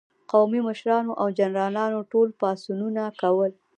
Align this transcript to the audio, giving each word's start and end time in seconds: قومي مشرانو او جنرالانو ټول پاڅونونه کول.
قومي 0.31 0.61
مشرانو 0.69 1.11
او 1.21 1.27
جنرالانو 1.39 1.99
ټول 2.11 2.27
پاڅونونه 2.39 3.03
کول. 3.21 3.51